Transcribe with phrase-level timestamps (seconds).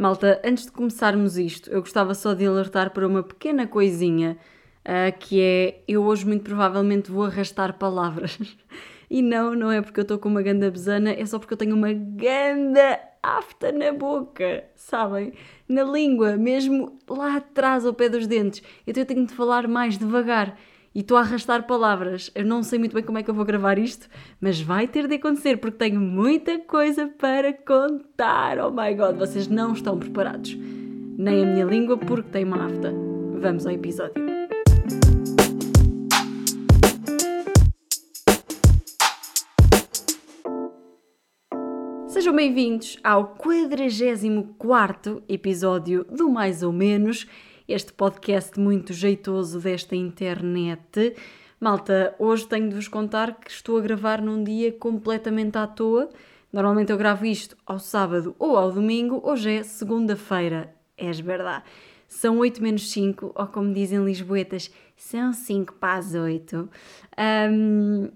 [0.00, 4.38] Malta, antes de começarmos isto, eu gostava só de alertar para uma pequena coisinha,
[4.86, 8.38] uh, que é eu hoje muito provavelmente vou arrastar palavras.
[9.10, 11.58] e não, não é porque eu estou com uma ganda besana, é só porque eu
[11.58, 15.32] tenho uma ganda afta na boca, sabem?
[15.68, 18.62] Na língua, mesmo lá atrás ao pé dos dentes.
[18.86, 20.56] Então eu tenho de falar mais devagar
[20.98, 22.28] e estou a arrastar palavras.
[22.34, 24.08] Eu não sei muito bem como é que eu vou gravar isto,
[24.40, 28.58] mas vai ter de acontecer porque tenho muita coisa para contar.
[28.58, 30.56] Oh my god, vocês não estão preparados.
[31.16, 32.92] Nem a minha língua porque tem uma afta.
[33.40, 34.26] Vamos ao episódio.
[42.08, 47.24] Sejam bem-vindos ao 44 episódio do Mais ou Menos
[47.68, 51.14] este podcast muito jeitoso desta internet.
[51.60, 56.08] Malta, hoje tenho de vos contar que estou a gravar num dia completamente à toa.
[56.50, 61.64] Normalmente eu gravo isto ao sábado ou ao domingo, hoje é segunda-feira, é verdade.
[62.08, 66.70] São 8 menos 5, ou como dizem lisboetas, são 5 para as 8.
[67.50, 68.08] Um,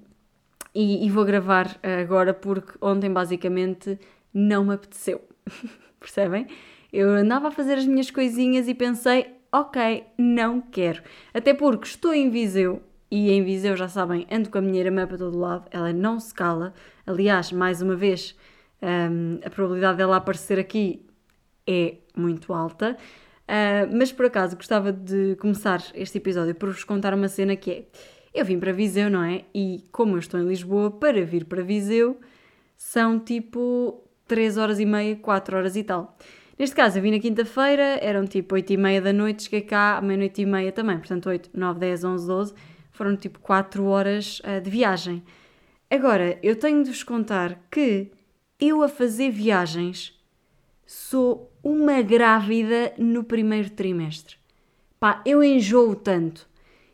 [0.74, 4.00] e, e vou gravar agora porque ontem basicamente
[4.32, 5.20] não me apeteceu.
[6.00, 6.46] Percebem?
[6.90, 11.02] Eu andava a fazer as minhas coisinhas e pensei, ok, não quero.
[11.34, 15.06] Até porque estou em Viseu e em Viseu, já sabem, ando com a minha irmã
[15.06, 16.72] para todo lado, ela não se cala.
[17.06, 18.34] Aliás, mais uma vez,
[18.82, 21.06] um, a probabilidade dela aparecer aqui
[21.66, 22.96] é muito alta.
[23.42, 27.70] Uh, mas por acaso gostava de começar este episódio por vos contar uma cena que
[27.70, 27.84] é:
[28.32, 29.44] eu vim para Viseu, não é?
[29.54, 32.18] E como eu estou em Lisboa, para vir para Viseu
[32.76, 36.16] são tipo 3 horas e meia, 4 horas e tal.
[36.62, 39.96] Neste caso, eu vim na quinta-feira, eram tipo 8 e meia da noite, cheguei cá
[39.96, 42.54] à meia-noite e meia também, portanto 8, 9, 10, 11, 12,
[42.92, 45.24] foram tipo 4 horas uh, de viagem.
[45.90, 48.12] Agora, eu tenho de vos contar que
[48.60, 50.16] eu a fazer viagens
[50.86, 54.36] sou uma grávida no primeiro trimestre.
[55.00, 56.48] Pá, eu enjoo tanto,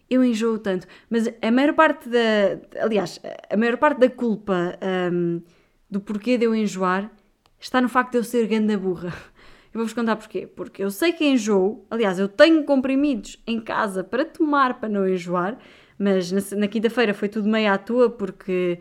[0.09, 3.21] eu enjoo tanto, mas a maior parte da, aliás,
[3.51, 4.79] a maior parte da culpa
[5.13, 5.43] um,
[5.91, 7.13] do porquê de eu enjoar
[7.61, 9.13] está no facto de eu ser ganda burra.
[9.73, 10.47] Eu vou-vos contar porquê.
[10.47, 15.09] Porque eu sei que enjoo, aliás, eu tenho comprimidos em casa para tomar para não
[15.09, 15.59] enjoar,
[15.99, 18.79] mas na, na quinta-feira foi tudo meio à toa porque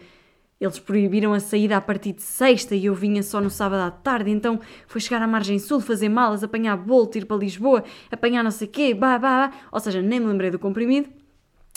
[0.60, 3.92] eles proibiram a saída a partir de sexta e eu vinha só no sábado à
[3.92, 8.44] tarde, então foi chegar à margem sul, fazer malas, apanhar bolo, ir para Lisboa, apanhar
[8.44, 9.58] não sei quê, bah, bah, bah.
[9.72, 11.10] ou seja, nem me lembrei do comprimido,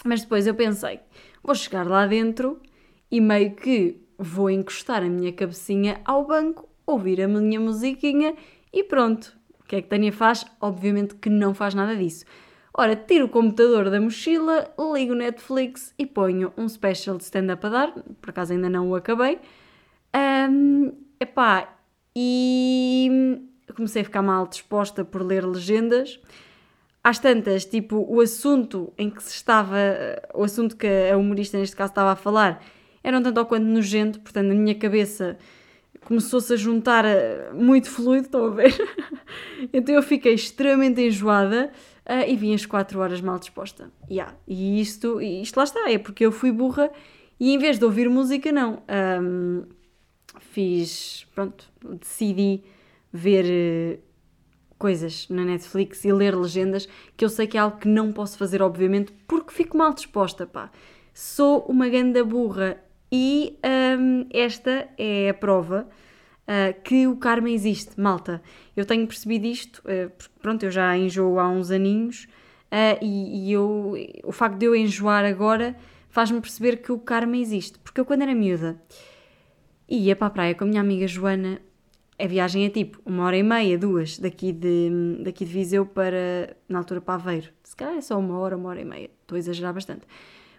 [0.05, 1.01] mas depois eu pensei,
[1.43, 2.59] vou chegar lá dentro
[3.11, 8.35] e meio que vou encostar a minha cabecinha ao banco, ouvir a minha musiquinha
[8.73, 9.37] e pronto.
[9.61, 10.45] O que é que Tânia faz?
[10.61, 12.25] Obviamente que não faz nada disso.
[12.73, 17.67] Ora, tiro o computador da mochila, ligo o Netflix e ponho um special de stand-up
[17.67, 19.39] a dar, por acaso ainda não o acabei.
[20.15, 21.77] Um, epá,
[22.15, 23.41] e
[23.75, 26.21] comecei a ficar mal disposta por ler legendas.
[27.03, 29.77] Às tantas, tipo, o assunto em que se estava,
[30.35, 32.63] o assunto que a humorista neste caso estava a falar,
[33.03, 35.39] era um tanto ou quanto nojento, portanto, na minha cabeça
[36.05, 38.75] começou-se a juntar eh, muito fluido, estão a ver?
[39.73, 41.71] então eu fiquei extremamente enjoada
[42.07, 43.91] uh, e vim às 4 horas mal disposta.
[44.11, 44.35] Yeah.
[44.47, 46.91] E isto, isto lá está, é porque eu fui burra
[47.39, 48.83] e em vez de ouvir música, não.
[49.23, 49.65] Um,
[50.41, 52.63] fiz, pronto, decidi
[53.13, 54.01] ver uh,
[54.79, 58.37] coisas na Netflix e ler legendas, que eu sei que é algo que não posso
[58.37, 60.71] fazer, obviamente, porque fico mal disposta, pá.
[61.13, 62.83] Sou uma ganda burra
[63.13, 63.59] e
[63.99, 65.89] um, esta é a prova
[66.47, 68.43] uh, que o karma existe, malta.
[68.77, 70.11] Eu tenho percebido isto, uh,
[70.41, 72.29] pronto, eu já enjoo há uns aninhos
[72.71, 73.95] uh, e, e, eu,
[74.25, 75.77] o facto de eu enjoar agora
[76.09, 77.79] faz-me perceber que o karma existe.
[77.79, 78.81] Porque eu, quando era miúda,
[79.89, 81.61] ia para a praia com a minha amiga Joana.
[82.19, 86.55] A viagem é tipo uma hora e meia, duas, daqui de, daqui de Viseu para,
[86.69, 87.49] na altura, para Aveiro.
[87.65, 89.11] Se calhar é só uma hora, uma hora e meia.
[89.23, 90.03] Estou a exagerar bastante.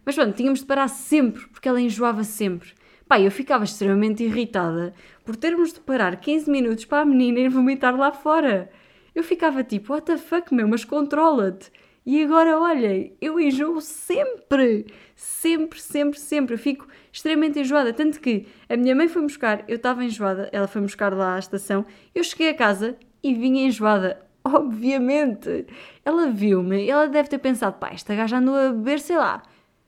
[0.05, 2.69] Mas pronto, tínhamos de parar sempre, porque ela enjoava sempre.
[3.07, 4.93] Pá, eu ficava extremamente irritada
[5.25, 8.69] por termos de parar 15 minutos para a menina ir vomitar lá fora.
[9.13, 11.71] Eu ficava tipo, what the fuck, meu, mas controla-te.
[12.05, 14.87] E agora, olhem, eu enjoo sempre.
[15.15, 16.55] Sempre, sempre, sempre.
[16.55, 17.93] Eu fico extremamente enjoada.
[17.93, 21.39] Tanto que a minha mãe foi buscar, eu estava enjoada, ela foi buscar lá à
[21.39, 24.19] estação, eu cheguei a casa e vinha enjoada.
[24.43, 25.67] Obviamente.
[26.03, 29.43] Ela viu-me, ela deve ter pensado, pá, esta gaja andou a beber, sei lá,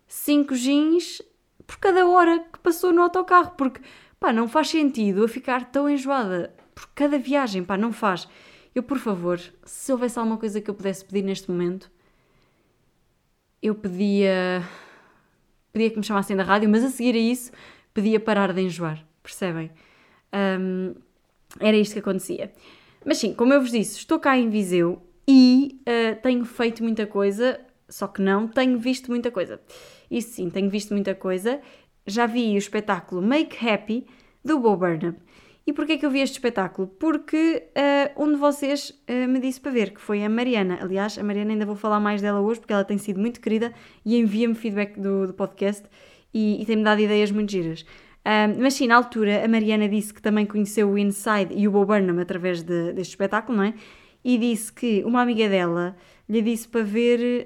[0.07, 1.21] 5 jeans
[1.65, 3.81] por cada hora que passou no autocarro, porque
[4.19, 8.27] pá, não faz sentido eu ficar tão enjoada por cada viagem, pá, não faz.
[8.75, 11.91] Eu, por favor, se houvesse alguma coisa que eu pudesse pedir neste momento,
[13.61, 14.63] eu pedia.
[15.71, 17.51] pedia que me chamassem da rádio, mas a seguir a isso,
[17.93, 19.71] pedia parar de enjoar, percebem?
[20.33, 20.95] Um,
[21.59, 22.51] era isto que acontecia.
[23.05, 27.05] Mas sim, como eu vos disse, estou cá em Viseu e uh, tenho feito muita
[27.05, 29.61] coisa, só que não, tenho visto muita coisa.
[30.13, 31.59] Isso sim, tenho visto muita coisa.
[32.05, 34.05] Já vi o espetáculo Make Happy
[34.45, 35.15] do Bo Burnham.
[35.65, 36.87] E porquê que eu vi este espetáculo?
[36.87, 37.63] Porque
[38.17, 40.77] uh, um de vocês uh, me disse para ver, que foi a Mariana.
[40.81, 43.73] Aliás, a Mariana ainda vou falar mais dela hoje, porque ela tem sido muito querida
[44.05, 45.83] e envia-me feedback do, do podcast
[46.33, 47.81] e, e tem-me dado ideias muito giras.
[47.81, 51.71] Uh, mas sim, na altura, a Mariana disse que também conheceu o Inside e o
[51.71, 53.73] Bo Burnham através de, deste espetáculo, não é?
[54.23, 55.95] E disse que uma amiga dela
[56.29, 57.45] lhe disse para ver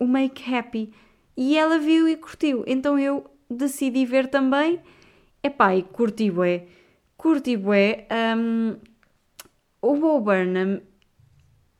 [0.00, 0.92] o Make Happy.
[1.36, 2.64] E ela viu e curtiu.
[2.66, 4.80] Então eu decidi ver também.
[5.42, 6.66] Epá, e curti, ué
[7.16, 8.06] curti bué.
[8.38, 8.76] Um,
[9.82, 10.80] o Bo Burnham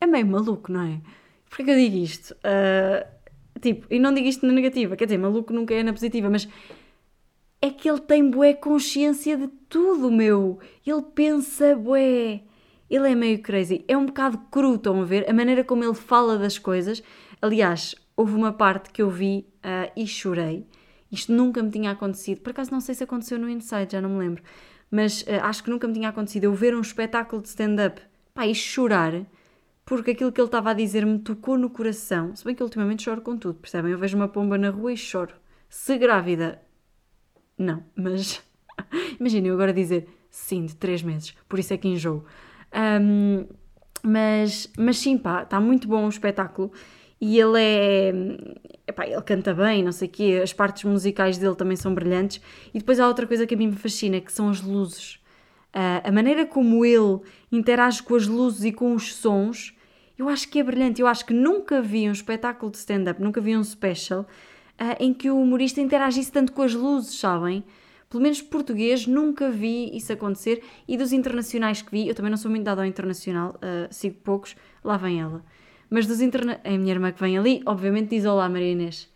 [0.01, 1.01] é meio maluco, não é?
[1.49, 2.35] Porquê que eu digo isto?
[2.35, 6.29] Uh, tipo, e não digo isto na negativa, quer dizer, maluco nunca é na positiva,
[6.29, 6.47] mas
[7.61, 10.59] é que ele tem bué consciência de tudo, meu.
[10.85, 12.41] Ele pensa bué.
[12.89, 13.83] Ele é meio crazy.
[13.87, 15.29] É um bocado cru, estão a ver?
[15.29, 17.03] A maneira como ele fala das coisas.
[17.41, 20.67] Aliás, houve uma parte que eu vi uh, e chorei.
[21.09, 22.41] Isto nunca me tinha acontecido.
[22.41, 24.43] Por acaso não sei se aconteceu no Inside, já não me lembro
[24.89, 28.01] mas uh, acho que nunca me tinha acontecido eu ver um espetáculo de stand-up
[28.45, 29.25] e chorar
[29.85, 32.35] porque aquilo que ele estava a dizer me tocou no coração.
[32.35, 33.93] Se bem que ultimamente choro com tudo, percebem?
[33.93, 35.33] Eu vejo uma pomba na rua e choro.
[35.69, 36.61] Se grávida,
[37.57, 38.43] não, mas
[39.19, 42.25] imaginem eu agora dizer sim, de 3 meses, por isso é que enjoo.
[43.01, 43.47] Um,
[44.03, 46.71] mas, mas sim, pá, está muito bom o espetáculo
[47.19, 48.13] e ele é.
[48.87, 52.41] Epá, ele canta bem, não sei o quê, as partes musicais dele também são brilhantes.
[52.73, 55.15] E depois há outra coisa que a mim me fascina, que são as luzes.
[55.75, 57.19] Uh, a maneira como ele
[57.51, 59.75] interage com as luzes e com os sons,
[60.17, 61.01] eu acho que é brilhante.
[61.01, 65.13] Eu acho que nunca vi um espetáculo de stand-up, nunca vi um special uh, em
[65.13, 67.63] que o humorista interagisse tanto com as luzes, sabem?
[68.09, 70.63] Pelo menos português, nunca vi isso acontecer.
[70.87, 74.15] E dos internacionais que vi, eu também não sou muito dada ao internacional, uh, sigo
[74.23, 75.43] poucos, lá vem ela.
[75.89, 76.59] Mas dos internet.
[76.63, 79.09] É a minha irmã que vem ali, obviamente diz olá, Maria Inês.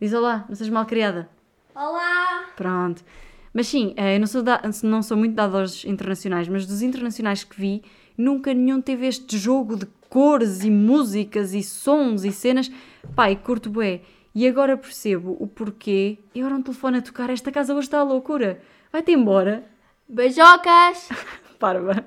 [0.00, 1.28] Diz olá, não sejas mal criada.
[1.74, 2.46] Olá!
[2.56, 3.04] Pronto.
[3.52, 6.82] Mas sim, eh, eu não sou, da, não sou muito dada aos internacionais, mas dos
[6.82, 7.82] internacionais que vi,
[8.16, 12.70] nunca nenhum teve este jogo de cores e músicas e sons e cenas.
[13.14, 14.02] Pai, curto bué.
[14.34, 16.18] E agora percebo o porquê.
[16.34, 17.30] E agora um telefone a tocar.
[17.30, 18.62] Esta casa hoje está à loucura.
[18.92, 19.64] Vai-te embora.
[20.08, 21.08] Beijocas!
[21.60, 22.04] Parva.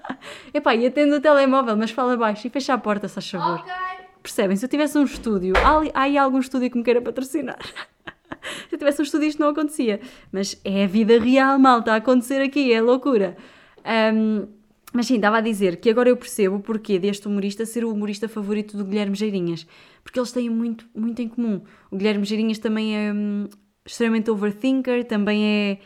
[0.52, 3.60] Epá, e atende o telemóvel, mas fala baixo e fecha a porta, se faz favor.
[3.60, 3.72] Ok.
[4.22, 4.56] Percebem?
[4.56, 7.58] Se eu tivesse um estúdio, há, há aí algum estúdio que me queira patrocinar.
[8.68, 10.00] se eu tivesse um estúdio isto não acontecia.
[10.32, 13.36] Mas é a vida real, mal, está a acontecer aqui, é loucura.
[14.14, 14.48] Um,
[14.92, 17.92] mas sim, estava a dizer que agora eu percebo o porquê deste humorista ser o
[17.92, 19.66] humorista favorito do Guilherme Geirinhas.
[20.02, 21.62] Porque eles têm muito, muito em comum.
[21.90, 23.48] O Guilherme Geirinhas também é hum,
[23.86, 25.78] extremamente overthinker, também é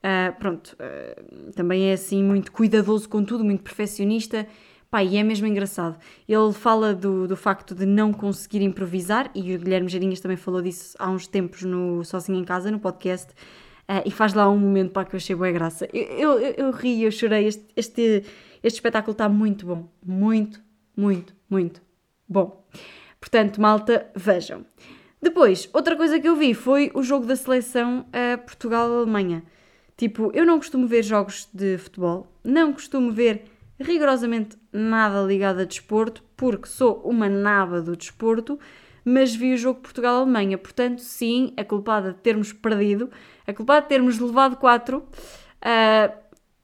[0.00, 4.46] Uh, pronto, uh, também é assim muito cuidadoso com tudo, muito perfeccionista.
[4.90, 5.98] Pá, e é mesmo engraçado.
[6.26, 10.60] Ele fala do, do facto de não conseguir improvisar, e o Guilherme Geirinhas também falou
[10.60, 14.58] disso há uns tempos no Sozinho em Casa, no podcast, uh, e faz lá um
[14.58, 15.86] momento para que eu achei boa graça.
[15.92, 17.46] Eu, eu, eu, eu ri, eu chorei.
[17.46, 18.24] Este, este,
[18.62, 19.88] este espetáculo está muito bom.
[20.04, 20.60] Muito,
[20.96, 21.82] muito, muito
[22.26, 22.66] bom.
[23.20, 24.64] Portanto, malta, vejam.
[25.22, 28.06] Depois, outra coisa que eu vi foi o jogo da seleção
[28.46, 29.44] Portugal-Alemanha.
[30.00, 33.44] Tipo, eu não costumo ver jogos de futebol, não costumo ver
[33.78, 38.58] rigorosamente nada ligado a desporto, porque sou uma naba do desporto,
[39.04, 40.56] mas vi o jogo Portugal-Alemanha.
[40.56, 43.10] Portanto, sim, a culpada de termos perdido,
[43.46, 45.04] a culpada de termos levado 4, uh,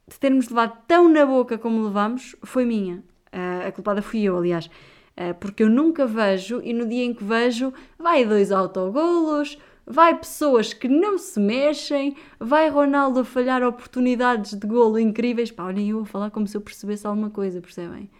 [0.09, 3.05] de termos levado tão na boca como levamos, foi minha.
[3.31, 4.65] Uh, a culpada fui eu, aliás.
[4.65, 10.19] Uh, porque eu nunca vejo, e no dia em que vejo, vai dois autogolos, vai
[10.19, 15.51] pessoas que não se mexem, vai Ronaldo a falhar oportunidades de golo incríveis.
[15.51, 18.11] Pá, olhem eu a falar como se eu percebesse alguma coisa, percebem?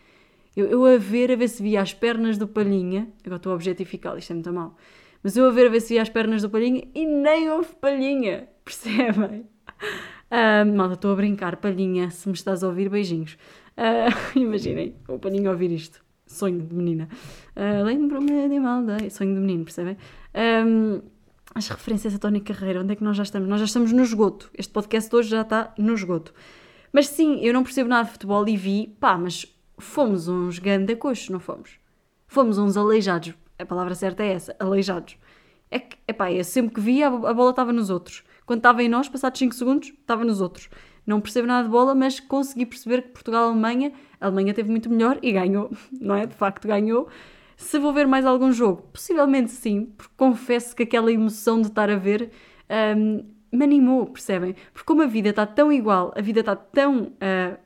[0.57, 3.55] Eu, eu a ver, a ver se via as pernas do Palhinha, agora estou a
[3.57, 4.75] objetificá-lo, isto é muito mal,
[5.23, 7.75] mas eu a ver, a ver se via as pernas do Palhinha e nem houve
[7.75, 9.45] Palhinha, percebem?
[10.31, 13.37] Uh, malta, estou a brincar, Palhinha, se me estás a ouvir, beijinhos.
[13.77, 14.09] Uh,
[14.39, 16.05] imaginem, o Palhinha ouvir isto.
[16.27, 17.09] Sonho de menina.
[17.55, 18.97] Uh, Lembro-me de malda.
[19.11, 19.97] Sonho de menino, percebem?
[20.35, 21.01] Um,
[21.57, 23.49] as referências a Tony Carreira, onde é que nós já estamos?
[23.49, 24.51] Nós já estamos no esgoto.
[24.53, 26.35] Este podcast hoje já está no esgoto.
[26.93, 29.47] Mas sim, eu não percebo nada de futebol e vi, pá, mas
[29.79, 31.79] fomos uns gandacoxos, não fomos?
[32.29, 33.33] Fomos uns aleijados.
[33.59, 35.17] A palavra certa é essa, aleijados.
[35.71, 38.23] É que, epá, eu sempre que via, a bola estava nos outros.
[38.45, 40.69] Quando estava em nós, passados 5 segundos, estava nos outros.
[41.07, 45.19] Não percebo nada de bola, mas consegui perceber que Portugal-Alemanha, a Alemanha teve muito melhor
[45.23, 46.27] e ganhou, não é?
[46.27, 47.09] De facto ganhou.
[47.57, 51.91] Se vou ver mais algum jogo, possivelmente sim, porque confesso que aquela emoção de estar
[51.91, 52.31] a ver
[52.97, 54.55] um, me animou, percebem?
[54.73, 57.59] Porque como a vida está tão igual, a vida está tão uh,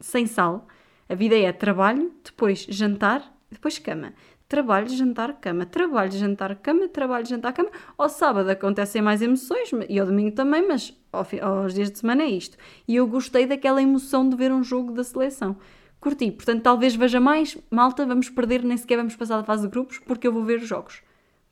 [0.00, 0.66] sem sal,
[1.08, 4.14] A vida é trabalho, depois jantar, depois cama.
[4.48, 5.66] Trabalho, jantar, cama.
[5.66, 6.88] Trabalho, jantar, cama.
[6.88, 7.70] Trabalho, jantar, cama.
[7.98, 12.28] Ao sábado acontecem mais emoções e ao domingo também, mas aos dias de semana é
[12.30, 12.56] isto.
[12.88, 15.56] E eu gostei daquela emoção de ver um jogo da seleção.
[16.02, 16.32] Curti.
[16.32, 17.56] Portanto, talvez veja mais.
[17.70, 20.58] Malta, vamos perder, nem sequer vamos passar da fase de grupos porque eu vou ver
[20.58, 21.00] os jogos.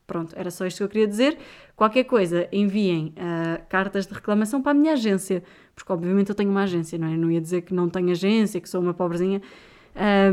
[0.09, 1.39] Pronto, era só isto que eu queria dizer.
[1.77, 6.51] Qualquer coisa, enviem uh, cartas de reclamação para a minha agência, porque obviamente eu tenho
[6.51, 7.15] uma agência, não é?
[7.15, 9.41] Eu não ia dizer que não tenho agência, que sou uma pobrezinha.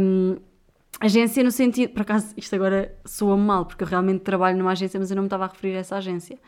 [0.02, 0.38] Um,
[1.00, 5.00] agência no sentido, por acaso isto agora soa mal, porque eu realmente trabalho numa agência,
[5.00, 6.40] mas eu não me estava a referir a essa agência.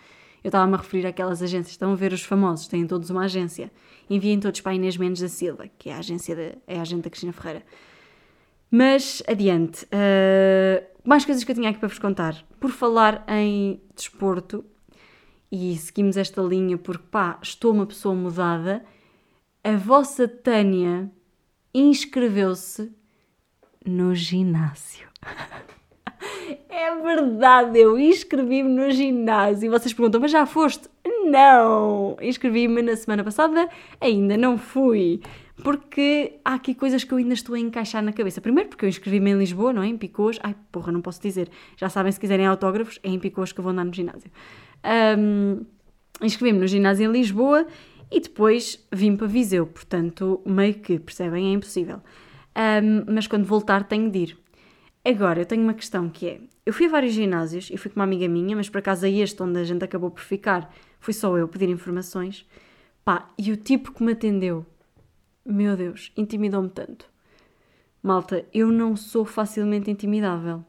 [0.44, 1.72] Eu estava-me a referir àquelas agências.
[1.72, 3.72] Estão a ver os famosos, têm todos uma agência.
[4.10, 6.82] Enviem todos para a Inês Mendes da Silva, que é a agência de, é a
[6.82, 7.64] agente da Cristina Ferreira.
[8.72, 9.86] Mas adiante.
[9.86, 12.46] Uh, mais coisas que eu tinha aqui para vos contar.
[12.60, 14.64] Por falar em desporto,
[15.52, 18.86] e seguimos esta linha porque, pá, estou uma pessoa mudada.
[19.64, 21.12] A vossa Tânia
[21.74, 22.92] inscreveu-se
[23.86, 25.08] no ginásio.
[26.70, 29.70] é verdade, eu inscrevi-me no ginásio.
[29.72, 30.90] Vocês perguntam, mas já foste?
[31.26, 32.18] Não!
[32.22, 35.22] Inscrevi-me na semana passada, ainda não fui.
[35.64, 38.40] Porque há aqui coisas que eu ainda estou a encaixar na cabeça.
[38.40, 39.88] Primeiro, porque eu inscrevi-me em Lisboa, não é?
[39.88, 40.40] Em Picôs.
[40.42, 41.50] Ai, porra, não posso dizer.
[41.76, 44.32] Já sabem, se quiserem autógrafos, é em Picôs que eu vou andar no ginásio.
[45.18, 45.66] Um,
[46.22, 47.66] Inscrevi-me no ginásio em Lisboa
[48.12, 51.52] e depois vim para Viseu, portanto, meio que, percebem?
[51.52, 52.02] É impossível.
[52.56, 54.38] Um, mas quando voltar, tenho de ir.
[55.10, 58.00] Agora, eu tenho uma questão que é: eu fui a vários ginásios e fui com
[58.00, 61.16] uma amiga minha, mas por acaso a este onde a gente acabou por ficar, fui
[61.16, 62.48] só eu pedir informações.
[63.04, 64.64] Pá, e o tipo que me atendeu,
[65.44, 67.10] meu Deus, intimidou-me tanto.
[68.04, 70.64] Malta, eu não sou facilmente intimidável.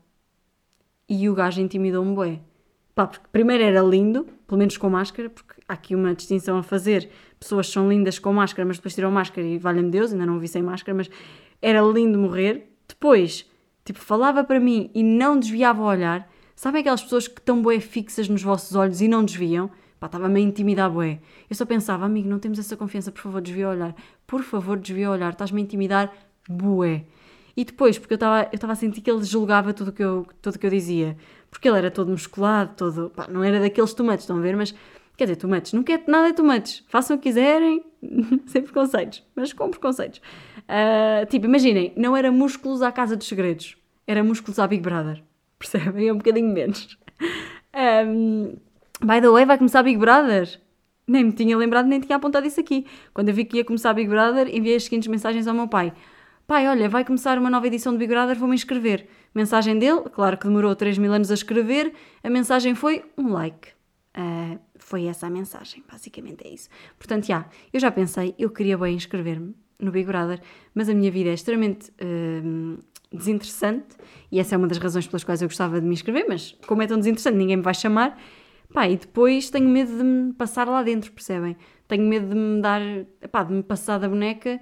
[1.06, 2.40] E o gajo intimidou-me bué.
[2.94, 6.62] Pá, porque primeiro era lindo, pelo menos com máscara, porque há aqui uma distinção a
[6.62, 7.10] fazer.
[7.38, 10.48] Pessoas são lindas com máscara, mas depois tiram máscara e valha-me Deus, ainda não vi
[10.48, 11.10] sem máscara, mas
[11.60, 12.70] era lindo morrer.
[12.88, 13.49] Depois,
[13.92, 16.30] tipo, falava para mim e não desviava o olhar.
[16.54, 19.70] Sabem aquelas pessoas que estão bué fixas nos vossos olhos e não desviam?
[19.98, 21.20] Pá, estava-me a intimidar bué.
[21.48, 23.94] Eu só pensava, amigo, não temos essa confiança, por favor, desvia o olhar.
[24.26, 26.12] Por favor, desvia o olhar, estás-me a intimidar
[26.48, 27.04] bué.
[27.56, 30.58] E depois, porque eu estava eu a sentir que ele julgava tudo que eu, tudo
[30.58, 31.16] que eu dizia
[31.50, 33.10] porque ele era todo musculado, todo.
[33.10, 34.56] Pá, não era daqueles tomates, estão a ver?
[34.56, 34.74] Mas,
[35.16, 36.84] quer dizer, tomates, não quer nada de tomates.
[36.88, 37.84] Façam o que quiserem,
[38.46, 40.20] sem preconceitos, mas com preconceitos.
[40.60, 43.76] Uh, tipo, imaginem, não era músculos à Casa dos Segredos,
[44.10, 45.22] era músculos à Big Brother.
[45.58, 46.08] Percebem?
[46.08, 46.98] É um bocadinho menos.
[48.04, 48.56] Um,
[49.00, 50.60] by the way, vai começar Big Brother?
[51.06, 52.86] Nem me tinha lembrado, nem tinha apontado isso aqui.
[53.14, 55.92] Quando eu vi que ia começar Big Brother, enviei as seguintes mensagens ao meu pai.
[56.44, 59.06] Pai, olha, vai começar uma nova edição de Big Brother, vou-me inscrever.
[59.32, 61.92] Mensagem dele, claro que demorou 3 mil anos a escrever,
[62.24, 63.68] a mensagem foi um like.
[64.16, 66.68] Uh, foi essa a mensagem, basicamente é isso.
[66.98, 70.40] Portanto, já, eu já pensei, eu queria bem inscrever-me no Big Brother,
[70.74, 72.78] mas a minha vida é extremamente uh,
[73.12, 73.96] desinteressante
[74.30, 76.82] e essa é uma das razões pelas quais eu gostava de me inscrever, mas como
[76.82, 78.18] é tão desinteressante, ninguém me vai chamar.
[78.72, 81.56] Pá, e depois tenho medo de me passar lá dentro, percebem?
[81.88, 82.80] Tenho medo de me dar,
[83.30, 84.60] pá, de me passar da boneca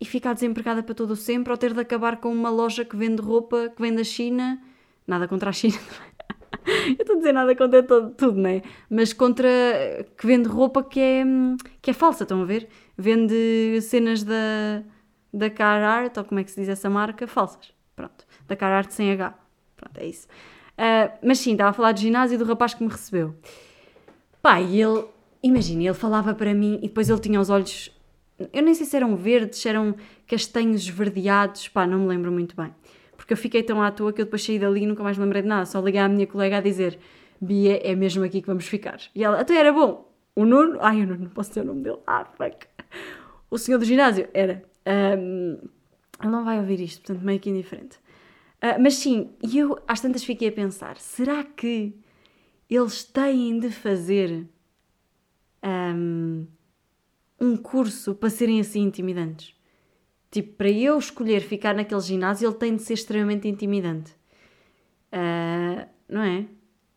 [0.00, 2.96] e ficar desempregada para todo o sempre ou ter de acabar com uma loja que
[2.96, 4.58] vende roupa que vem da China.
[5.06, 5.78] Nada contra a China
[6.64, 8.62] Eu estou a dizer nada contra todo, tudo, não é?
[8.88, 9.48] Mas contra
[10.16, 11.24] que vende roupa que é,
[11.80, 12.68] que é falsa, estão a ver?
[12.96, 14.82] Vende cenas da,
[15.32, 17.72] da Carhartt, ou como é que se diz essa marca, falsas.
[17.94, 18.26] Pronto.
[18.46, 19.34] Da Carhartt sem H.
[19.76, 20.26] Pronto, é isso.
[20.72, 23.34] Uh, mas sim, estava a falar de ginásio do rapaz que me recebeu.
[24.40, 25.04] Pai, ele,
[25.42, 27.92] imagina, ele falava para mim e depois ele tinha os olhos
[28.52, 29.94] eu nem sei se eram verdes, se eram
[30.26, 32.74] castanhos esverdeados, pá, não me lembro muito bem.
[33.16, 35.24] Porque eu fiquei tão à toa que eu depois saí dali e nunca mais me
[35.24, 35.66] lembrei de nada.
[35.66, 36.98] Só liguei à minha colega a dizer:
[37.40, 38.98] Bia, é mesmo aqui que vamos ficar.
[39.14, 40.10] E ela, até era bom.
[40.34, 41.98] O Nuno, ai, o Nuno, não posso dizer o nome dele.
[42.06, 42.66] Ah, fuck.
[43.50, 44.62] O senhor do ginásio era.
[45.18, 45.58] Um,
[46.22, 47.96] ele não vai ouvir isto, portanto, meio que indiferente.
[48.62, 51.94] Uh, mas sim, e eu às tantas fiquei a pensar: será que
[52.70, 54.46] eles têm de fazer.
[55.64, 56.46] Um,
[57.42, 59.52] um curso para serem assim intimidantes.
[60.30, 64.12] Tipo, para eu escolher ficar naquele ginásio, ele tem de ser extremamente intimidante.
[65.12, 66.46] Uh, não é?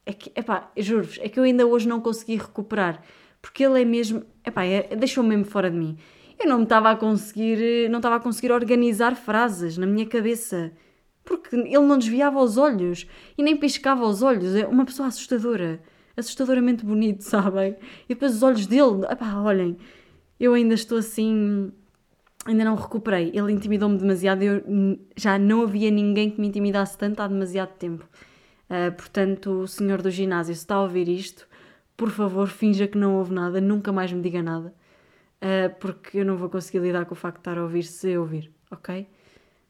[0.05, 3.03] É que, epá, juro-vos, é que eu ainda hoje não consegui recuperar.
[3.41, 4.23] Porque ele é mesmo.
[4.45, 5.97] Epá, é, deixou-me mesmo fora de mim.
[6.39, 7.89] Eu não estava a conseguir.
[7.89, 10.71] Não estava a conseguir organizar frases na minha cabeça.
[11.23, 14.55] Porque ele não desviava os olhos e nem piscava os olhos.
[14.55, 15.81] É uma pessoa assustadora.
[16.15, 17.75] Assustadoramente bonito, sabem?
[18.05, 19.05] E depois os olhos dele.
[19.09, 19.77] Epá, olhem
[20.39, 21.71] eu ainda estou assim.
[22.45, 23.31] Ainda não recuperei.
[23.33, 24.43] Ele intimidou-me demasiado.
[24.43, 24.63] Eu
[25.15, 28.07] já não havia ninguém que me intimidasse tanto há demasiado tempo.
[28.69, 31.47] Uh, portanto, o senhor do ginásio, se está a ouvir isto,
[31.95, 34.73] por favor, finja que não houve nada, nunca mais me diga nada,
[35.45, 38.17] uh, porque eu não vou conseguir lidar com o facto de estar a ouvir se
[38.17, 39.01] ouvir, ok?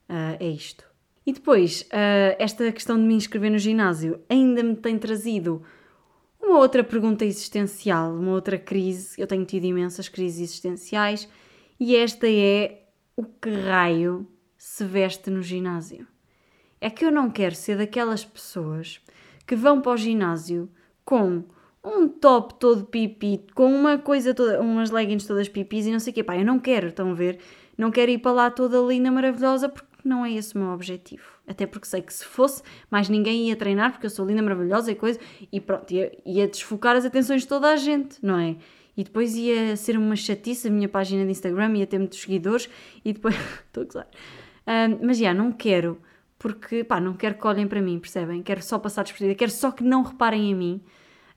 [0.10, 0.86] Uh, é isto.
[1.26, 5.62] E depois, uh, esta questão de me inscrever no ginásio ainda me tem trazido
[6.42, 9.20] uma outra pergunta existencial, uma outra crise.
[9.20, 11.28] Eu tenho tido imensas crises existenciais
[11.80, 12.84] e esta é
[13.18, 14.28] o que raio
[14.58, 16.08] se veste no ginásio.
[16.80, 19.02] É que eu não quero ser daquelas pessoas
[19.48, 20.70] que vão para o ginásio
[21.04, 21.44] com
[21.86, 26.12] um top todo pipi, com uma coisa toda, umas leggings todas pipis e não sei
[26.12, 26.24] o quê.
[26.24, 27.40] Pá, eu não quero, estão a ver?
[27.78, 31.24] Não quero ir para lá toda linda, maravilhosa, porque não é esse o meu objetivo.
[31.48, 34.92] Até porque sei que se fosse, mais ninguém ia treinar, porque eu sou linda, maravilhosa
[34.92, 35.20] e coisa,
[35.52, 38.56] e pronto, ia, ia desfocar as atenções de toda a gente, não é?
[38.98, 42.70] E depois ia ser uma chatice a minha página de Instagram, ia ter muitos seguidores,
[43.04, 43.36] e depois.
[43.68, 44.08] Estou a gozar.
[44.68, 46.00] Um, mas já, não quero,
[46.40, 48.42] porque, pá, não quero que olhem para mim, percebem?
[48.42, 50.82] Quero só passar despercebida, quero só que não reparem em mim.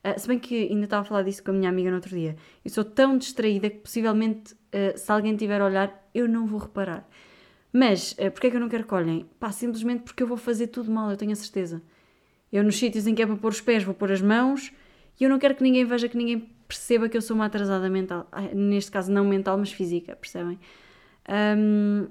[0.05, 2.11] Uh, se bem que ainda estava a falar disso com a minha amiga no outro
[2.11, 2.37] dia.
[2.65, 6.61] Eu sou tão distraída que possivelmente, uh, se alguém tiver a olhar, eu não vou
[6.61, 7.09] reparar.
[7.73, 9.27] Mas, uh, porquê é que eu não quero que olhem?
[9.41, 11.83] Pá, simplesmente porque eu vou fazer tudo mal, eu tenho a certeza.
[12.53, 14.73] Eu nos sítios em que é para pôr os pés, vou pôr as mãos
[15.19, 17.91] e eu não quero que ninguém veja, que ninguém perceba que eu sou uma atrasada
[17.91, 18.29] mental.
[18.55, 20.59] Neste caso, não mental, mas física, percebem?
[21.29, 22.07] Um,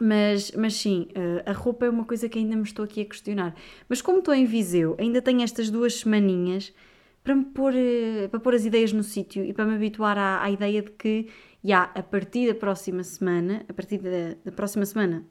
[0.00, 1.08] mas, mas sim,
[1.46, 3.54] a roupa é uma coisa que ainda me estou aqui a questionar.
[3.88, 6.72] Mas como estou em Viseu, ainda tenho estas duas semaninhas
[7.22, 10.42] para me pôr, uh, para pôr as ideias no sítio e para me habituar à,
[10.42, 11.28] à ideia de que
[11.62, 15.24] já a partir da próxima semana, a partir da, da próxima semana,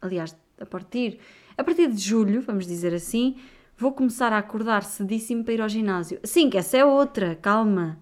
[0.00, 1.18] aliás, a partir,
[1.56, 3.36] a partir de julho, vamos dizer assim,
[3.76, 6.20] vou começar a acordar cedíssimo para ir ao ginásio.
[6.22, 7.98] Sim, que essa é outra, calma.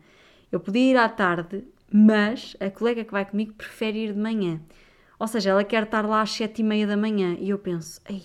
[0.53, 4.61] Eu podia ir à tarde, mas a colega que vai comigo prefere ir de manhã.
[5.19, 8.01] Ou seja, ela quer estar lá às sete e meia da manhã e eu penso,
[8.09, 8.23] ei,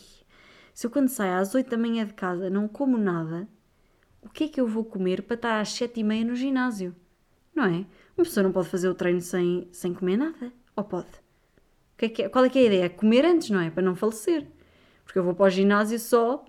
[0.73, 3.47] se eu quando saio às oito da manhã de casa não como nada,
[4.25, 6.95] o que é que eu vou comer para estar às sete e meia no ginásio?
[7.53, 7.85] Não é?
[8.17, 10.51] Uma pessoa não pode fazer o treino sem, sem comer nada.
[10.75, 11.07] Ou pode?
[11.97, 12.29] Que é que é?
[12.29, 12.89] Qual é que é a ideia?
[12.89, 13.69] Comer antes, não é?
[13.69, 14.47] Para não falecer.
[15.05, 16.43] Porque eu vou para o ginásio só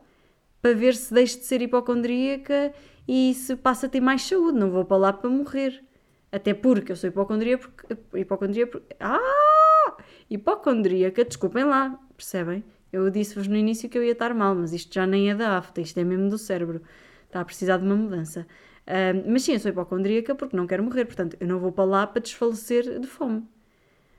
[0.61, 2.73] para ver se deixo de ser hipocondríaca
[3.07, 4.59] e se passa a ter mais saúde.
[4.59, 5.85] Não vou para lá para morrer.
[6.33, 8.19] Até porque eu sou hipocondríaca porque...
[8.19, 8.97] Hipocondríaca porque...
[8.99, 9.97] Ah!
[10.29, 12.65] Hipocondríaca, desculpem lá, percebem?
[12.93, 15.59] Eu disse-vos no início que eu ia estar mal, mas isto já nem é da
[15.59, 16.83] afta, isto é mesmo do cérebro.
[17.27, 18.47] Está a precisar de uma mudança.
[18.87, 21.85] Uh, mas sim, eu sou hipocondríaca porque não quero morrer, portanto, eu não vou para
[21.85, 23.47] lá para desfalecer de fome.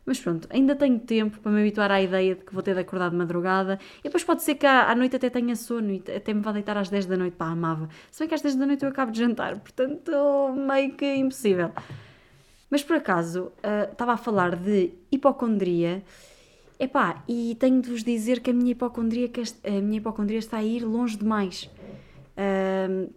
[0.08, 2.80] Mas pronto, ainda tenho tempo para me habituar à ideia de que vou ter de
[2.80, 3.78] acordar de madrugada.
[4.00, 6.78] E depois pode ser que à, noite até tenha sono e até me vá deitar
[6.78, 7.36] às 10 da noite.
[7.36, 7.90] Pá, amava.
[8.10, 10.12] Se bem que às 10 da noite eu acabo de jantar, portanto,
[10.56, 11.74] meio que impossível.
[12.70, 16.02] Mas por acaso, uh, estava a falar de hipocondria.
[16.80, 19.30] Epá, e tenho de vos dizer que a minha hipocondria,
[19.66, 21.70] a minha hipocondria está a ir longe demais.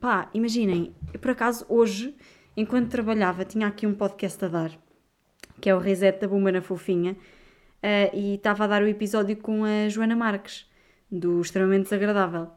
[0.01, 2.15] Pá, imaginem, por acaso hoje,
[2.57, 4.71] enquanto trabalhava, tinha aqui um podcast a dar,
[5.61, 9.37] que é o Reset da Bumba na Fofinha, uh, e estava a dar o episódio
[9.37, 10.67] com a Joana Marques,
[11.11, 12.49] do Extremamente Desagradável.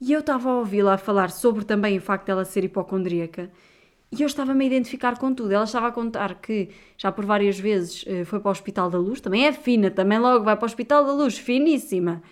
[0.00, 3.50] E eu estava a ouvi-la a falar sobre também o facto dela ser hipocondríaca,
[4.10, 5.52] e eu estava-me a identificar com tudo.
[5.52, 8.98] Ela estava a contar que já por várias vezes uh, foi para o Hospital da
[8.98, 12.22] Luz, também é fina, também logo vai para o Hospital da Luz, finíssima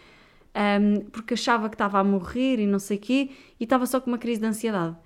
[0.55, 4.01] um, porque achava que estava a morrer e não sei o quê, e estava só
[4.01, 4.97] com uma crise de ansiedade.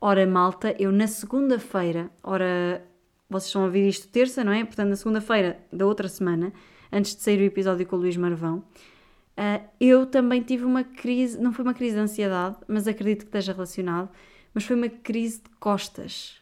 [0.00, 2.84] Ora, malta, eu na segunda-feira, ora,
[3.30, 4.64] vocês estão a ouvir isto terça, não é?
[4.64, 6.52] Portanto, na segunda-feira da outra semana,
[6.92, 11.40] antes de sair o episódio com o Luís Marvão, uh, eu também tive uma crise,
[11.40, 14.10] não foi uma crise de ansiedade, mas acredito que esteja relacionado,
[14.52, 16.40] mas foi uma crise de costas.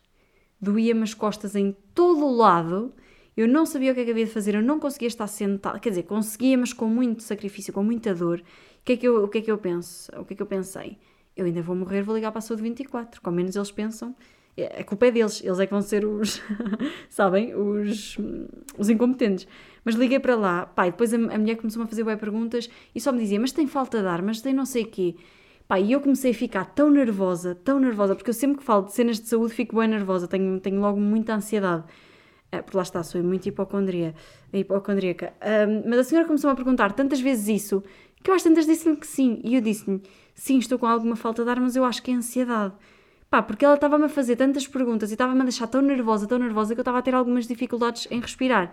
[0.61, 2.93] Doía-me as costas em todo o lado
[3.37, 5.79] eu não sabia o que é que havia de fazer, eu não conseguia estar sentada,
[5.79, 8.41] quer dizer, conseguia, mas com muito sacrifício, com muita dor.
[8.41, 10.13] O que é que eu, o que é que eu penso?
[10.19, 10.99] O que é que eu pensei?
[11.37, 14.15] Eu ainda vou morrer, vou ligar para a saúde 24, com menos eles pensam.
[14.57, 16.41] É, a culpa é deles, eles é que vão ser os,
[17.11, 18.17] sabem, os,
[18.79, 19.49] os incompetentes.
[19.85, 23.01] Mas liguei para lá, pai, depois a, a mulher começou-me a fazer bem perguntas e
[23.01, 25.17] só me dizia, mas tem falta de ar, mas tem não sei o quê.
[25.67, 28.83] Pá, e eu comecei a ficar tão nervosa, tão nervosa, porque eu sempre que falo
[28.83, 31.85] de cenas de saúde fico bem nervosa, tenho, tenho logo muita ansiedade.
[32.59, 34.15] Uh, porque lá está, sou muito hipocondria,
[34.53, 35.33] hipocondríaca.
[35.41, 37.83] Uh, mas a senhora começou a perguntar tantas vezes isso
[38.23, 39.41] que eu às tantas disse-lhe que sim.
[39.45, 40.03] E eu disse-lhe:
[40.35, 42.75] sim, estou com alguma falta de ar, mas eu acho que é ansiedade.
[43.31, 46.39] Pá, porque ela estava-me a fazer tantas perguntas e estava-me a deixar tão nervosa, tão
[46.39, 48.73] nervosa, que eu estava a ter algumas dificuldades em respirar.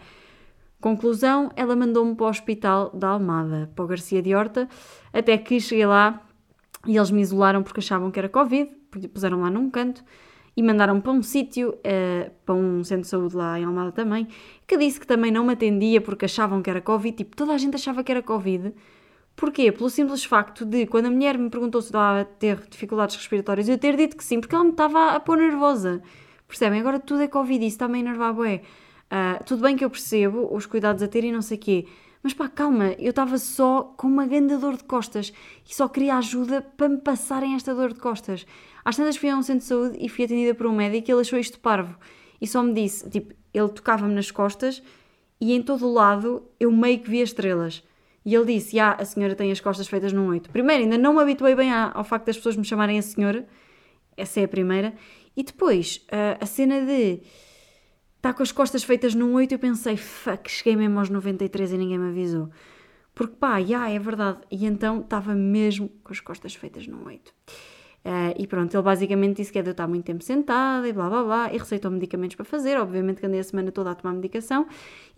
[0.80, 4.67] Conclusão, ela mandou-me para o hospital da Almada, para o Garcia de Horta,
[5.13, 6.22] até que cheguei lá
[6.88, 8.72] e eles me isolaram porque achavam que era Covid,
[9.13, 10.04] puseram lá num canto
[10.62, 14.28] e mandaram-me para um sítio, uh, para um centro de saúde lá em Almada também,
[14.67, 17.58] que disse que também não me atendia porque achavam que era Covid, tipo, toda a
[17.58, 18.71] gente achava que era Covid.
[19.36, 19.71] Porquê?
[19.71, 23.67] Pelo simples facto de, quando a mulher me perguntou se estava a ter dificuldades respiratórias,
[23.67, 26.00] eu ter dito que sim, porque ela me estava a pôr nervosa.
[26.47, 26.80] Percebem?
[26.80, 28.36] Agora tudo é Covid, isso está-me a enervar.
[28.36, 31.88] Uh, tudo bem que eu percebo os cuidados a ter e não sei o quê,
[32.23, 35.34] Mas pá, calma, eu estava só com uma grande dor de costas
[35.67, 38.45] e só queria ajuda para me passarem esta dor de costas.
[38.86, 41.12] Às tantas fui a um centro de saúde e fui atendida por um médico e
[41.12, 41.97] ele achou isto parvo.
[42.39, 44.84] E só me disse, tipo, ele tocava-me nas costas
[45.39, 47.84] e em todo o lado eu meio que via estrelas.
[48.23, 50.51] E ele disse, ah, a senhora tem as costas feitas num oito.
[50.51, 53.47] Primeiro, ainda não me habituei bem ao facto das pessoas me chamarem a senhora.
[54.15, 54.93] Essa é a primeira.
[55.36, 57.21] E depois, a, a cena de
[58.21, 61.77] está com as costas feitas num 8, eu pensei, fuck, cheguei mesmo aos 93 e
[61.77, 62.51] ninguém me avisou.
[63.15, 64.38] Porque pá, já, yeah, é verdade.
[64.51, 67.29] E então estava mesmo com as costas feitas num 8.
[67.29, 67.34] Uh,
[68.05, 70.93] eh, e pronto, ele basicamente disse que é de eu estar muito tempo sentada e
[70.93, 72.77] blá blá blá, e receitou medicamentos para fazer.
[72.77, 74.67] Obviamente que andei a semana toda a tomar medicação.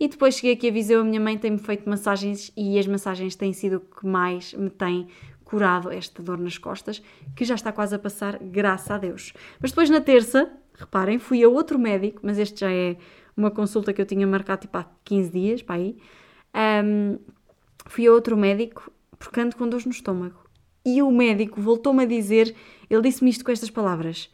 [0.00, 3.36] E depois cheguei aqui a avisei a minha mãe, tem-me feito massagens e as massagens
[3.36, 5.08] têm sido o que mais me tem
[5.44, 7.02] curado esta dor nas costas,
[7.36, 9.34] que já está quase a passar, graças a Deus.
[9.60, 12.96] Mas depois na terça, Reparem, fui a outro médico, mas este já é
[13.36, 15.96] uma consulta que eu tinha marcado tipo há 15 dias, para aí.
[16.84, 17.18] Um,
[17.86, 20.38] fui a outro médico porque ando com dores no estômago.
[20.84, 22.54] E o médico voltou-me a dizer,
[22.90, 24.30] ele disse-me isto com estas palavras.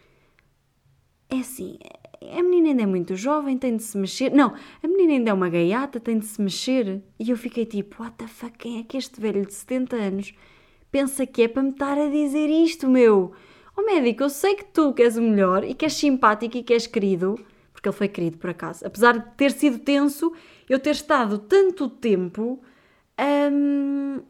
[1.29, 1.79] É assim,
[2.20, 4.31] a menina ainda é muito jovem, tem de se mexer.
[4.31, 7.03] Não, a menina ainda é uma gaiata, tem de se mexer.
[7.18, 10.35] E eu fiquei tipo, what the fuck, quem é que este velho de 70 anos
[10.90, 13.33] pensa que é para me estar a dizer isto, meu?
[13.81, 16.62] Oh médico, eu sei que tu que és o melhor e que és simpático e
[16.62, 17.38] que és querido,
[17.73, 20.33] porque ele foi querido por acaso, apesar de ter sido tenso,
[20.69, 22.61] eu ter estado tanto tempo
[23.53, 24.21] um,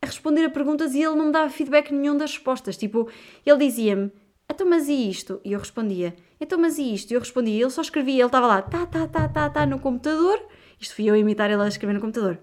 [0.00, 2.76] a responder a perguntas e ele não me dava feedback nenhum das respostas.
[2.76, 3.08] Tipo,
[3.44, 4.12] ele dizia-me,
[4.50, 5.40] então mas e isto?
[5.44, 7.10] E eu respondia, então mas e isto?
[7.10, 9.78] E eu respondia, ele só escrevia, ele estava lá, tá, tá, tá, tá, tá, no
[9.78, 10.40] computador,
[10.80, 12.38] isto fui eu a imitar ele a escrever no computador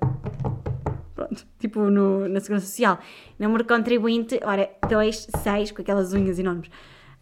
[1.15, 2.99] pronto, tipo no, na Segurança Social.
[3.39, 6.69] Número contribuinte, ora, 2, 6, com aquelas unhas enormes.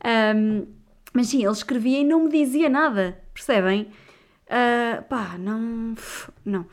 [0.04, 0.66] Um,
[1.14, 3.88] mas sim, ele escrevia e não me dizia nada, percebem?
[4.48, 5.94] Uh, pá, não.
[6.44, 6.66] Não.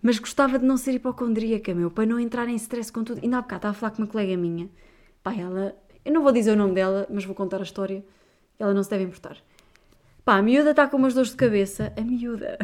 [0.00, 3.20] Mas gostava de não ser hipocondríaca, meu, para não entrar em stress com tudo.
[3.22, 4.70] Ainda há bocado estava a falar com uma colega minha.
[5.22, 5.76] Pá, ela.
[6.04, 8.04] Eu não vou dizer o nome dela, mas vou contar a história.
[8.58, 9.36] Ela não se deve importar.
[10.28, 11.90] Pá, a miúda está com umas dores de cabeça.
[11.96, 12.58] A miúda.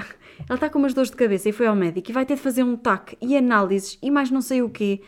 [0.46, 2.42] Ela está com umas dores de cabeça e foi ao médico e vai ter de
[2.42, 5.00] fazer um TAC e análises e mais não sei o quê.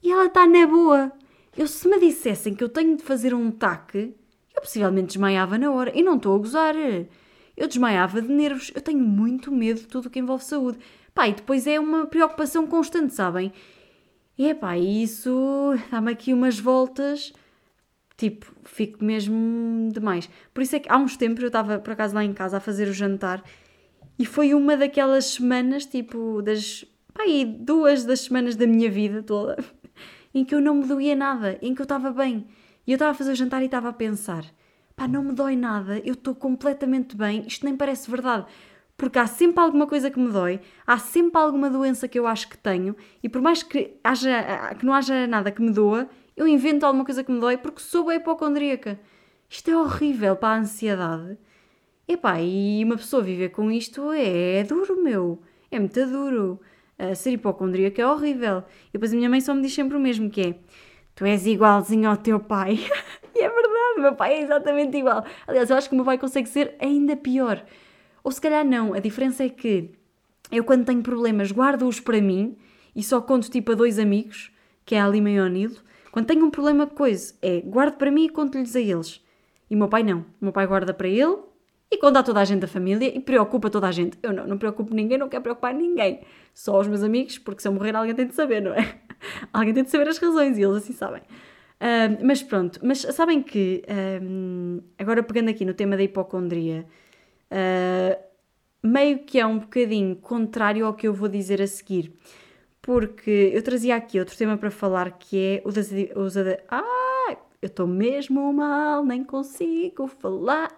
[0.00, 1.10] E ela está na boa.
[1.56, 4.14] Eu, se me dissessem que eu tenho de fazer um TAC,
[4.54, 5.90] eu possivelmente desmaiava na hora.
[5.92, 6.76] E não estou a gozar.
[7.56, 8.70] Eu desmaiava de nervos.
[8.72, 10.78] Eu tenho muito medo de tudo o que envolve saúde.
[11.12, 13.52] Pá, e depois é uma preocupação constante, sabem?
[14.38, 17.32] E é pá, isso dá-me aqui umas voltas
[18.22, 20.30] Tipo, fico mesmo demais.
[20.54, 22.60] Por isso é que há uns tempos eu estava por acaso lá em casa a
[22.60, 23.42] fazer o jantar
[24.16, 26.84] e foi uma daquelas semanas, tipo, das.
[27.12, 29.56] Pá, aí, duas das semanas da minha vida toda
[30.32, 32.46] em que eu não me doía nada, em que eu estava bem.
[32.86, 34.44] E eu estava a fazer o jantar e estava a pensar:
[34.94, 38.46] pá, não me dói nada, eu estou completamente bem, isto nem parece verdade.
[38.96, 42.48] Porque há sempre alguma coisa que me dói, há sempre alguma doença que eu acho
[42.48, 46.46] que tenho, e por mais que, haja, que não haja nada que me doa, eu
[46.46, 48.98] invento alguma coisa que me dói porque sou bem hipocondríaca.
[49.48, 51.38] Isto é horrível para a ansiedade.
[52.08, 55.42] Epá, e uma pessoa viver com isto é, duro, meu.
[55.70, 56.60] É muito duro.
[56.98, 58.64] Uh, ser hipocondríaca é horrível.
[58.88, 60.54] E depois a minha mãe só me diz sempre o mesmo, que é
[61.14, 62.78] Tu és igualzinho ao teu pai.
[63.34, 65.24] e é verdade, meu pai é exatamente igual.
[65.46, 67.64] Aliás, eu acho que o meu pai consegue ser ainda pior.
[68.24, 68.94] Ou se calhar não.
[68.94, 69.90] A diferença é que
[70.50, 72.56] eu quando tenho problemas guardo-os para mim
[72.94, 74.50] e só conto tipo a dois amigos,
[74.84, 75.76] que é a Lima e o Nilo,
[76.12, 79.24] quando tenho um problema com coisa, é guardo para mim e conto-lhes a eles.
[79.70, 80.20] E o meu pai não.
[80.20, 81.38] O meu pai guarda para ele
[81.90, 84.18] e conta a toda a gente da família e preocupa toda a gente.
[84.22, 86.20] Eu não, não preocupo ninguém, não quero preocupar ninguém.
[86.52, 88.94] Só os meus amigos, porque se eu morrer alguém tem de saber, não é?
[89.54, 91.22] alguém tem de saber as razões e eles assim sabem.
[91.22, 96.86] Uh, mas pronto, mas sabem que, uh, agora pegando aqui no tema da hipocondria,
[97.50, 98.22] uh,
[98.82, 102.12] meio que é um bocadinho contrário ao que eu vou dizer a seguir
[102.82, 105.90] porque eu trazia aqui outro tema para falar que é o das.
[106.16, 106.36] Os,
[106.68, 110.68] ah, eu estou mesmo mal, nem consigo falar.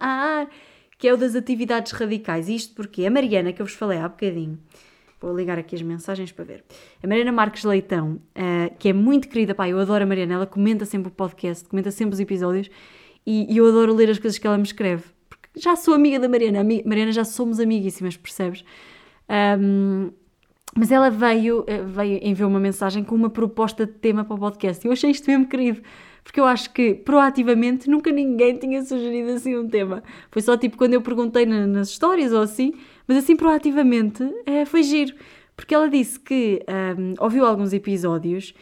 [0.99, 2.49] Que é o das atividades radicais.
[2.49, 4.59] Isto porque a Mariana, que eu vos falei há bocadinho,
[5.19, 6.65] vou ligar aqui as mensagens para ver.
[7.03, 10.47] A Mariana Marques Leitão, uh, que é muito querida, pá, eu adoro a Mariana, ela
[10.47, 12.71] comenta sempre o podcast, comenta sempre os episódios
[13.27, 15.05] e, e eu adoro ler as coisas que ela me escreve.
[15.29, 18.63] Porque já sou amiga da Mariana, Mariana já somos amiguíssimas, percebes?
[19.59, 20.13] Um,
[20.77, 24.39] mas ela veio, eh, veio enviou uma mensagem com uma proposta de tema para o
[24.39, 24.85] podcast.
[24.85, 25.81] Eu achei isto mesmo querido,
[26.23, 30.03] porque eu acho que proativamente nunca ninguém tinha sugerido assim um tema.
[30.31, 32.73] Foi só tipo quando eu perguntei nas histórias ou assim,
[33.07, 35.15] mas assim proativamente é, foi giro.
[35.57, 36.65] Porque ela disse que
[36.99, 38.53] um, ouviu alguns episódios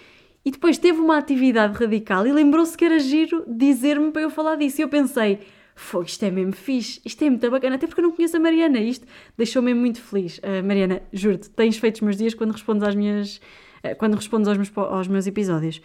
[0.45, 4.57] e depois teve uma atividade radical e lembrou-se que era giro dizer-me para eu falar
[4.57, 4.81] disso.
[4.81, 5.39] E eu pensei,
[5.75, 8.41] foi, isto é mesmo fixe, isto é muito bacana, até porque eu não conheço a
[8.41, 9.07] Mariana, isto
[9.37, 10.39] deixou-me muito feliz.
[10.39, 13.37] Uh, Mariana, juro-te, tens feito os meus dias quando respondes às minhas,
[13.85, 15.81] uh, quando respondes aos meus, aos meus episódios.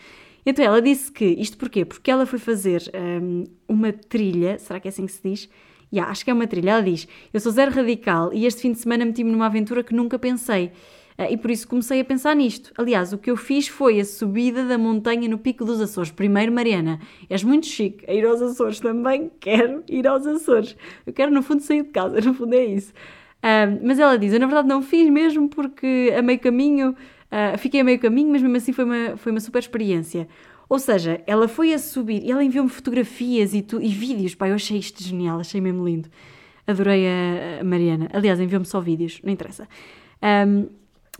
[0.46, 1.84] Então ela disse que, isto porquê?
[1.84, 2.82] Porque ela foi fazer
[3.22, 5.50] um, uma trilha, será que é assim que se diz?
[5.92, 6.72] Yeah, acho que é uma trilha.
[6.72, 9.94] Ela diz: Eu sou zero radical e este fim de semana meti-me numa aventura que
[9.94, 10.72] nunca pensei.
[11.18, 12.72] Uh, e por isso comecei a pensar nisto.
[12.78, 16.12] Aliás, o que eu fiz foi a subida da montanha no Pico dos Açores.
[16.12, 17.00] Primeiro, Mariana,
[17.30, 19.32] és muito chique a ir aos Açores também.
[19.40, 20.76] Quero ir aos Açores.
[21.06, 22.20] Eu quero, no fundo, sair de casa.
[22.28, 22.92] No fundo, é isso.
[23.38, 26.96] Uh, mas ela diz: Eu, na verdade, não fiz mesmo porque a meio caminho
[27.28, 30.28] Uh, fiquei a meio caminho, mas mesmo assim foi uma, foi uma super experiência.
[30.70, 34.50] Ou seja, ela foi a subir, e ela enviou-me fotografias e, tu, e vídeos, pá,
[34.50, 36.10] eu achei isto genial, achei mesmo lindo.
[36.66, 38.10] Adorei a, a Mariana.
[38.12, 39.68] Aliás, enviou-me só vídeos, não interessa.
[40.22, 40.68] Um,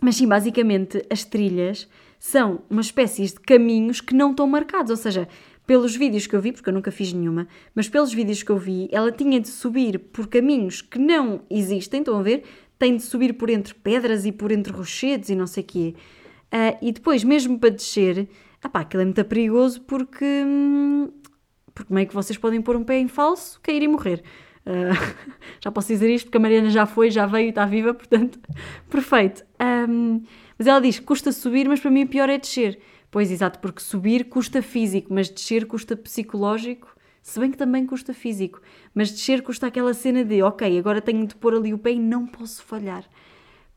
[0.00, 4.96] mas sim, basicamente, as trilhas são uma espécie de caminhos que não estão marcados, ou
[4.96, 5.28] seja,
[5.66, 8.58] pelos vídeos que eu vi, porque eu nunca fiz nenhuma, mas pelos vídeos que eu
[8.58, 12.44] vi, ela tinha de subir por caminhos que não existem, estão a ver?
[12.78, 15.94] tem de subir por entre pedras e por entre rochedos e não sei o quê.
[16.46, 18.28] Uh, e depois, mesmo para descer,
[18.72, 21.10] pá, aquilo é muito perigoso porque, hum,
[21.74, 24.22] porque meio que vocês podem pôr um pé em falso, cair e morrer.
[24.68, 25.16] Uh,
[25.60, 28.38] já posso dizer isto porque a Mariana já foi, já veio e está viva, portanto,
[28.90, 29.44] perfeito.
[29.88, 30.22] Um,
[30.58, 32.78] mas ela diz custa subir, mas para mim o pior é descer.
[33.10, 36.94] Pois, exato, porque subir custa físico, mas descer custa psicológico
[37.28, 38.58] se bem que também custa físico,
[38.94, 41.98] mas descer custa aquela cena de ok, agora tenho de pôr ali o pé e
[41.98, 43.04] não posso falhar.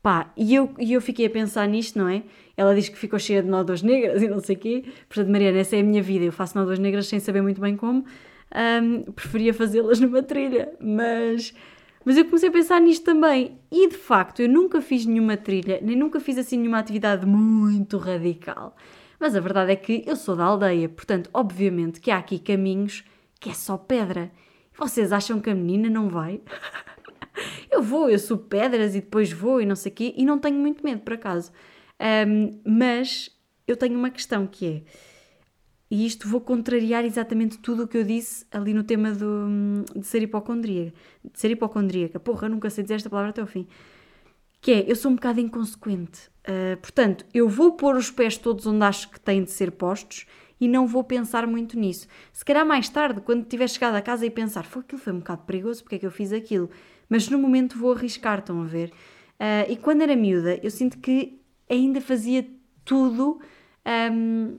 [0.02, 2.22] Pá, e eu, e eu fiquei a pensar nisto, não é?
[2.56, 4.84] Ela diz que ficou cheia de nódoas negras e não sei o quê.
[5.06, 6.24] Portanto, Mariana, essa é a minha vida.
[6.24, 8.04] Eu faço nódoas negras sem saber muito bem como.
[8.54, 11.54] Um, preferia fazê-las numa trilha, mas,
[12.04, 13.58] mas eu comecei a pensar nisto também.
[13.70, 17.96] E de facto, eu nunca fiz nenhuma trilha, nem nunca fiz assim nenhuma atividade muito
[17.96, 18.76] radical.
[19.18, 23.04] Mas a verdade é que eu sou da aldeia, portanto, obviamente que há aqui caminhos
[23.38, 24.30] que é só pedra.
[24.76, 26.40] Vocês acham que a menina não vai?
[27.70, 30.38] eu vou, eu subo pedras e depois vou e não sei o quê, e não
[30.38, 31.52] tenho muito medo, por acaso.
[32.26, 33.30] Um, mas
[33.66, 34.82] eu tenho uma questão que é,
[35.92, 40.06] e isto vou contrariar exatamente tudo o que eu disse ali no tema do, de
[40.06, 40.94] ser hipocondríaca.
[41.22, 42.18] De ser hipocondríaca.
[42.18, 43.68] Porra, nunca sei dizer esta palavra até ao fim.
[44.58, 46.30] Que é, eu sou um bocado inconsequente.
[46.48, 50.24] Uh, portanto, eu vou pôr os pés todos onde acho que têm de ser postos
[50.58, 52.08] e não vou pensar muito nisso.
[52.32, 55.18] Se calhar mais tarde, quando tiver chegado a casa e pensar, foi aquilo foi um
[55.18, 56.70] bocado perigoso, porque é que eu fiz aquilo?
[57.06, 58.88] Mas no momento vou arriscar, estão a ver?
[59.38, 62.48] Uh, e quando era miúda, eu sinto que ainda fazia
[62.82, 63.42] tudo
[64.10, 64.56] um,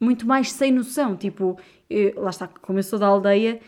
[0.00, 1.16] muito mais sem noção.
[1.16, 3.60] Tipo, eu, lá está, como eu sou da aldeia,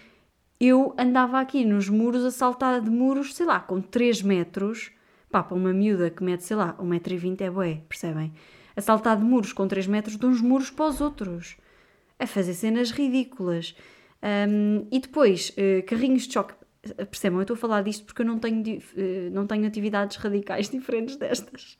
[0.60, 4.90] eu andava aqui nos muros a saltar de muros, sei lá, com 3 metros.
[5.30, 8.32] Pá, para uma miúda que mete, sei lá, 1,20m é bué, percebem?
[8.76, 11.56] a saltar de muros com 3 metros de uns muros para os outros,
[12.18, 13.74] a fazer cenas ridículas.
[14.22, 16.54] Um, e depois, uh, carrinhos de choque.
[16.94, 20.68] Percebam, eu estou a falar disto porque eu não tenho, uh, não tenho atividades radicais
[20.70, 21.78] diferentes destas.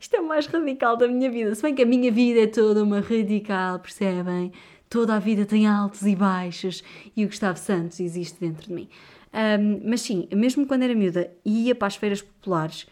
[0.00, 1.54] Isto é o mais radical da minha vida.
[1.54, 4.52] Se bem que a minha vida é toda uma radical, percebem?
[4.88, 6.82] Toda a vida tem altos e baixos
[7.16, 8.88] e o Gustavo Santos existe dentro de mim.
[9.32, 12.86] Um, mas sim, mesmo quando era miúda e ia para as feiras populares,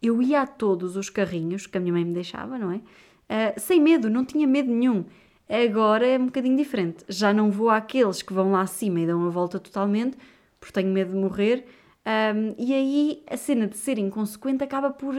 [0.00, 2.76] eu ia a todos os carrinhos que a minha mãe me deixava, não é?
[2.76, 5.04] Uh, sem medo, não tinha medo nenhum.
[5.48, 7.04] Agora é um bocadinho diferente.
[7.08, 10.16] Já não vou àqueles que vão lá acima e dão a volta totalmente,
[10.60, 11.64] porque tenho medo de morrer.
[12.06, 15.14] Um, e aí a cena de ser inconsequente acaba por,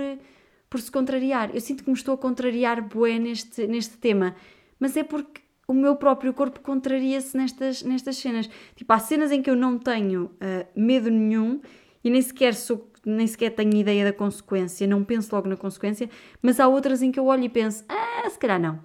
[0.70, 1.52] por se contrariar.
[1.54, 4.36] Eu sinto que me estou a contrariar bué neste, neste tema,
[4.80, 8.50] mas é porque o meu próprio corpo contraria-se nestas, nestas cenas.
[8.76, 11.62] Tipo, há cenas em que eu não tenho uh, medo nenhum
[12.04, 16.08] e nem sequer sou nem sequer tenho ideia da consequência, não penso logo na consequência,
[16.40, 18.80] mas há outras em que eu olho e penso, ah, se calhar não.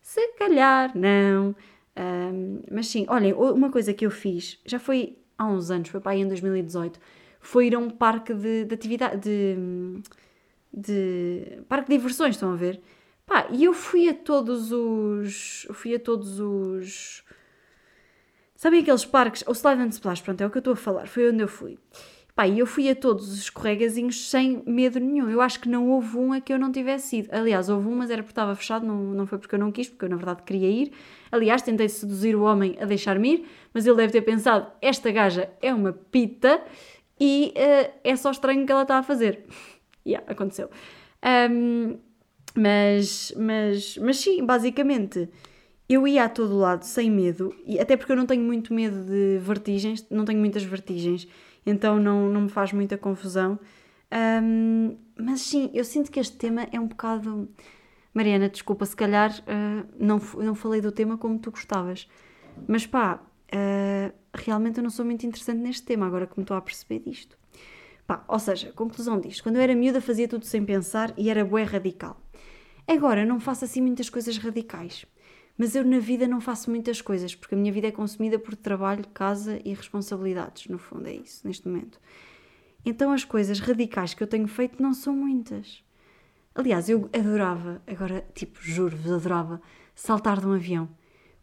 [0.00, 1.54] Se calhar não.
[1.98, 6.00] Um, mas sim, olhem, uma coisa que eu fiz, já foi há uns anos, foi
[6.00, 6.98] para aí em 2018,
[7.40, 10.02] foi ir a um parque de, de atividade, de,
[10.72, 12.80] de, parque de diversões, estão a ver?
[13.24, 17.24] Pá, e eu fui a todos os, fui a todos os,
[18.54, 21.06] sabem aqueles parques, o Slide and Splash, pronto, é o que eu estou a falar,
[21.06, 21.78] foi onde eu fui.
[22.36, 25.30] Pá, e eu fui a todos os escorregazinhos sem medo nenhum.
[25.30, 27.30] Eu acho que não houve um a que eu não tivesse ido.
[27.32, 29.88] Aliás, houve um, mas era porque estava fechado, não, não foi porque eu não quis,
[29.88, 30.92] porque eu na verdade queria ir.
[31.32, 35.48] Aliás, tentei seduzir o homem a deixar-me ir, mas ele deve ter pensado: esta gaja
[35.62, 36.62] é uma pita
[37.18, 39.46] e uh, é só estranho que ela está a fazer.
[40.06, 40.68] yeah, aconteceu.
[41.50, 41.96] Um,
[42.54, 45.26] mas, mas, mas sim, basicamente,
[45.88, 49.06] eu ia a todo lado sem medo, e até porque eu não tenho muito medo
[49.06, 51.26] de vertigens, não tenho muitas vertigens
[51.66, 53.58] então não, não me faz muita confusão.
[54.42, 57.48] Um, mas sim, eu sinto que este tema é um bocado.
[58.14, 62.08] Mariana, desculpa, se calhar uh, não, não falei do tema como tu gostavas.
[62.66, 63.20] Mas pá,
[63.52, 67.00] uh, realmente eu não sou muito interessante neste tema, agora que me estou a perceber
[67.00, 67.36] disto.
[68.06, 71.44] Pá, ou seja, conclusão disto, quando eu era miúda fazia tudo sem pensar e era
[71.44, 72.16] bué radical.
[72.86, 75.04] Agora não faço assim muitas coisas radicais,
[75.56, 78.54] mas eu na vida não faço muitas coisas, porque a minha vida é consumida por
[78.54, 81.98] trabalho, casa e responsabilidades, no fundo é isso, neste momento.
[82.84, 85.82] Então as coisas radicais que eu tenho feito não são muitas.
[86.54, 89.60] Aliás, eu adorava, agora, tipo, juro-vos, adorava
[89.94, 90.88] saltar de um avião,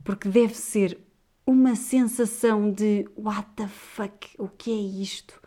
[0.03, 0.97] porque deve ser
[1.45, 5.41] uma sensação de what the fuck, o que é isto?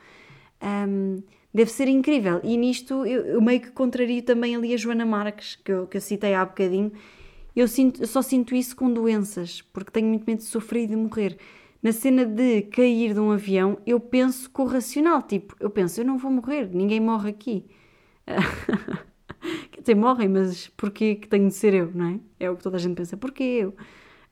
[0.63, 2.41] Um, deve ser incrível.
[2.45, 5.97] E nisto eu, eu, meio que contrario também ali a Joana Marques, que eu, que
[5.97, 6.93] eu citei há bocadinho.
[7.57, 10.87] Eu, sinto, eu só sinto isso com doenças, porque tenho muito medo de sofrer e
[10.89, 11.39] de morrer.
[11.83, 16.01] Na cena de cair de um avião, eu penso com o racional, tipo, eu penso,
[16.01, 17.65] eu não vou morrer, ninguém morre aqui.
[19.73, 22.21] Quer dizer, morrem, mas porquê que tenho de ser eu, não é?
[22.41, 23.71] É o que toda a gente pensa, porquê eu?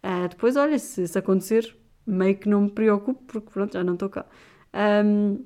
[0.02, 3.94] Uh, depois, olha, se, se acontecer, meio que não me preocupo, porque pronto, já não
[3.94, 4.26] estou cá.
[5.04, 5.44] Um,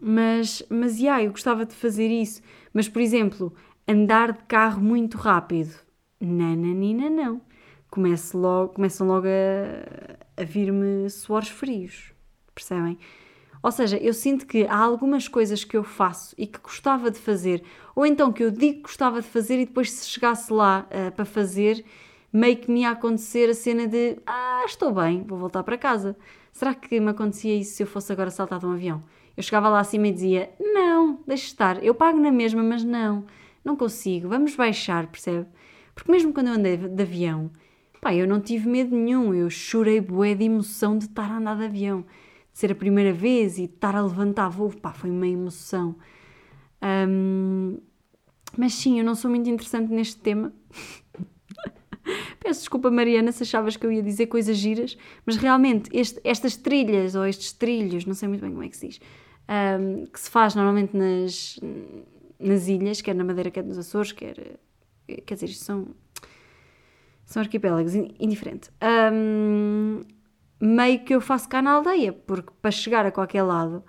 [0.00, 2.42] mas, mas, yeah, eu gostava de fazer isso.
[2.72, 3.54] Mas, por exemplo,
[3.86, 5.74] andar de carro muito rápido,
[6.20, 7.40] nananina não.
[7.90, 12.12] Começo logo, começam logo a, a vir-me suores frios,
[12.54, 12.98] percebem?
[13.62, 17.18] Ou seja, eu sinto que há algumas coisas que eu faço e que gostava de
[17.18, 17.62] fazer,
[17.94, 21.12] ou então que eu digo que gostava de fazer e depois se chegasse lá uh,
[21.12, 21.84] para fazer,
[22.32, 26.16] meio que me ia acontecer a cena de ah, estou bem, vou voltar para casa.
[26.52, 29.02] Será que me acontecia isso se eu fosse agora saltar de um avião?
[29.36, 33.24] Eu chegava lá acima e dizia: Não, deixe estar, eu pago na mesma, mas não,
[33.64, 35.46] não consigo, vamos baixar, percebe?
[35.98, 37.50] Porque mesmo quando eu andei de avião,
[38.00, 41.56] pá, eu não tive medo nenhum, eu chorei bué de emoção de estar a andar
[41.56, 42.02] de avião,
[42.52, 45.96] de ser a primeira vez e estar a levantar voo, pá, foi uma emoção.
[46.80, 47.78] Um,
[48.56, 50.52] mas sim, eu não sou muito interessante neste tema.
[52.38, 56.56] Peço desculpa, Mariana, se achavas que eu ia dizer coisas giras, mas realmente este, estas
[56.56, 59.00] trilhas ou estes trilhos, não sei muito bem como é que se diz,
[59.80, 61.58] um, que se faz normalmente nas,
[62.38, 64.60] nas ilhas, quer na Madeira, quer nos Açores, quer.
[65.26, 65.88] Quer dizer, são.
[67.24, 68.70] São arquipélagos, indiferente.
[69.12, 70.00] Um,
[70.60, 73.84] meio que eu faço cá na aldeia, porque para chegar a qualquer lado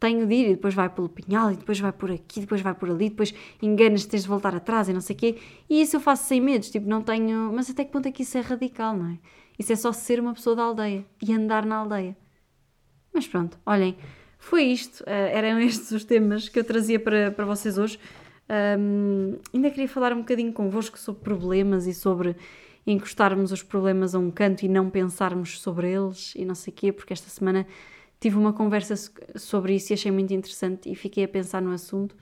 [0.00, 2.74] tenho de ir e depois vai pelo pinhal e depois vai por aqui, depois vai
[2.74, 5.38] por ali, depois enganas tens de voltar atrás e não sei o quê.
[5.68, 7.52] E isso eu faço sem medos, tipo, não tenho.
[7.52, 9.18] Mas até que ponto é que isso é radical, não é?
[9.58, 12.16] Isso é só ser uma pessoa da aldeia e andar na aldeia.
[13.12, 13.96] Mas pronto, olhem,
[14.38, 17.98] foi isto, uh, eram estes os temas que eu trazia para, para vocês hoje.
[18.50, 22.34] Um, ainda queria falar um bocadinho convosco sobre problemas e sobre
[22.84, 26.74] encostarmos os problemas a um canto e não pensarmos sobre eles e não sei o
[26.74, 27.64] quê, porque esta semana
[28.18, 28.94] tive uma conversa
[29.36, 32.16] sobre isso e achei muito interessante e fiquei a pensar no assunto.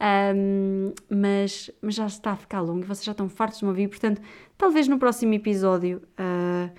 [0.00, 3.70] Um, mas, mas já está a ficar longo e vocês já estão fartos de me
[3.70, 4.20] ouvir, portanto,
[4.56, 6.70] talvez no próximo episódio, uh,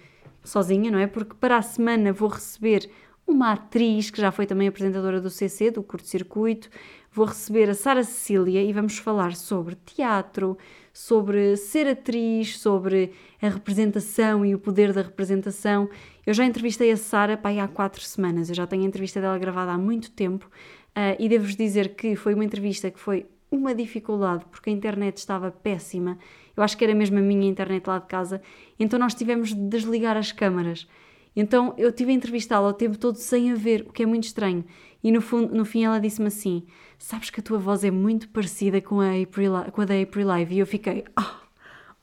[0.43, 1.07] sozinha, não é?
[1.07, 2.89] Porque para a semana vou receber
[3.27, 6.69] uma atriz que já foi também apresentadora do CC, do Curto Circuito.
[7.15, 10.57] Vou receber a Sara Cecília e vamos falar sobre teatro,
[10.91, 15.89] sobre ser atriz, sobre a representação e o poder da representação.
[16.25, 19.71] Eu já entrevistei a Sara há quatro semanas, eu já tenho a entrevista dela gravada
[19.71, 24.43] há muito tempo uh, e devo-vos dizer que foi uma entrevista que foi uma dificuldade
[24.51, 26.17] porque a internet estava péssima.
[26.53, 28.41] Eu acho que era mesmo a minha internet lá de casa,
[28.77, 30.85] então nós tivemos de desligar as câmaras.
[31.33, 34.25] Então eu tive a entrevistá-la o tempo todo sem a ver, o que é muito
[34.25, 34.65] estranho.
[35.05, 36.65] E no, fundo, no fim ela disse-me assim:
[36.97, 40.25] Sabes que a tua voz é muito parecida com a, April, com a da April
[40.25, 40.55] Live?
[40.55, 41.05] E eu fiquei: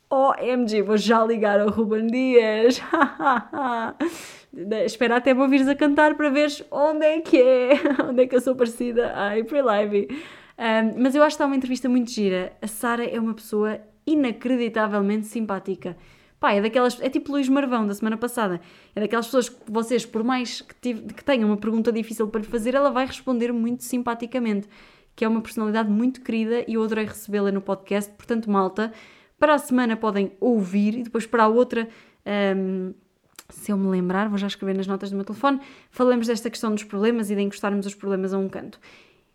[0.09, 2.81] Oh, OMG, vou já ligar ao Ruben Dias.
[4.87, 7.73] Espera até me ouvires a cantar para veres onde é que é,
[8.09, 10.07] onde é que eu sou parecida à April Live.
[10.57, 12.53] Um, mas eu acho que está uma entrevista muito gira.
[12.63, 15.97] A Sara é uma pessoa inacreditavelmente simpática.
[16.43, 17.01] Pá, é daquelas.
[17.01, 18.61] É tipo Luís Marvão da semana passada.
[18.97, 22.41] É daquelas pessoas que vocês, por mais que, tive, que tenham uma pergunta difícil para
[22.41, 24.69] lhe fazer, ela vai responder muito simpaticamente.
[25.15, 28.13] Que é uma personalidade muito querida e eu adorei recebê-la no podcast.
[28.15, 28.93] Portanto, malta,
[29.39, 31.89] para a semana podem ouvir e depois para a outra.
[32.57, 32.93] Um,
[33.49, 36.75] se eu me lembrar, vou já escrever nas notas do meu telefone, falamos desta questão
[36.75, 38.81] dos problemas e de encostarmos os problemas a um canto.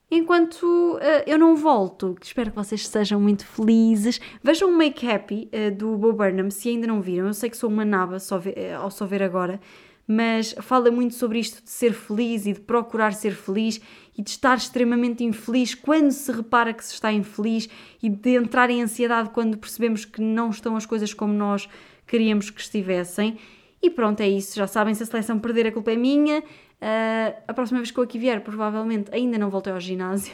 [0.10, 4.22] Enquanto uh, eu não volto, espero que vocês sejam muito felizes.
[4.42, 7.28] Vejam o Make Happy uh, do Bo Burnham, se ainda não viram.
[7.28, 9.60] Eu sei que sou uma naba só ver, uh, ao só ver agora,
[10.08, 13.82] mas fala muito sobre isto de ser feliz e de procurar ser feliz
[14.18, 17.68] e de estar extremamente infeliz quando se repara que se está infeliz
[18.02, 21.68] e de entrar em ansiedade quando percebemos que não estão as coisas como nós
[22.08, 23.38] queríamos que estivessem.
[23.82, 24.56] E pronto, é isso.
[24.56, 26.42] Já sabem, se a seleção perder, a culpa é minha.
[26.82, 30.34] Uh, a próxima vez que eu aqui vier, provavelmente ainda não voltei ao ginásio.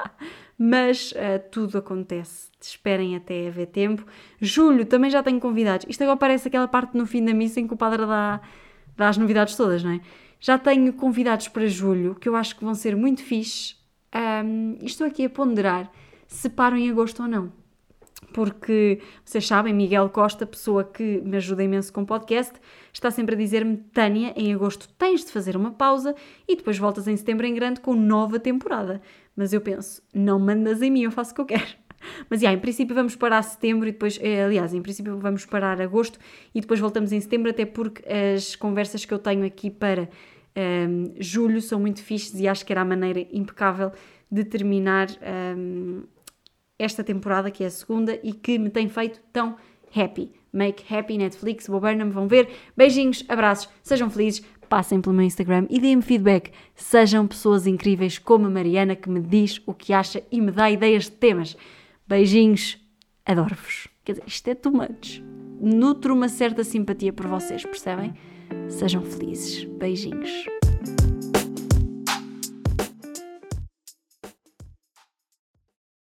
[0.58, 2.50] Mas uh, tudo acontece.
[2.60, 4.04] Esperem até haver tempo.
[4.40, 5.86] Julho também já tenho convidados.
[5.88, 8.40] Isto agora parece aquela parte no fim da missa em que o padre dá,
[8.96, 10.00] dá as novidades todas, não é?
[10.40, 13.76] Já tenho convidados para julho que eu acho que vão ser muito fixe.
[14.14, 15.90] Um, estou aqui a ponderar
[16.26, 17.52] se paro em agosto ou não.
[18.32, 22.52] Porque vocês sabem, Miguel Costa, pessoa que me ajuda imenso com o podcast,
[22.98, 26.14] está sempre a dizer-me: Tânia, em agosto tens de fazer uma pausa
[26.46, 29.00] e depois voltas em setembro em grande com nova temporada.
[29.36, 31.66] Mas eu penso: não mandas em mim, eu faço o que eu quero.
[32.30, 35.80] Mas, yeah, em princípio vamos parar setembro e depois, eh, aliás, em princípio vamos parar
[35.80, 36.18] agosto
[36.54, 40.06] e depois voltamos em setembro, até porque as conversas que eu tenho aqui para um,
[40.54, 43.90] ehm, julho são muito fixes e acho que era a maneira impecável
[44.30, 46.02] de terminar um, ehm,
[46.78, 49.56] esta temporada, que é a segunda, e que me tem feito tão
[49.94, 50.37] happy.
[50.52, 52.48] Make happy Netflix, Bob Burnham, vão ver.
[52.76, 56.52] Beijinhos, abraços, sejam felizes, passem pelo meu Instagram e deem-me feedback.
[56.74, 60.70] Sejam pessoas incríveis como a Mariana que me diz o que acha e me dá
[60.70, 61.56] ideias de temas.
[62.06, 62.78] Beijinhos,
[63.24, 63.88] adoro-vos.
[64.04, 65.22] Quer dizer, isto é too much.
[65.60, 68.14] Nutro uma certa simpatia por vocês, percebem?
[68.68, 69.64] Sejam felizes.
[69.64, 70.46] Beijinhos.